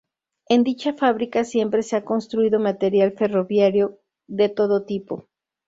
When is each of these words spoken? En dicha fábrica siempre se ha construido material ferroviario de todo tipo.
En 0.49 0.63
dicha 0.63 0.95
fábrica 0.95 1.43
siempre 1.43 1.83
se 1.83 1.95
ha 1.95 2.03
construido 2.03 2.59
material 2.59 3.11
ferroviario 3.11 3.99
de 4.25 4.49
todo 4.49 4.83
tipo. 4.83 5.27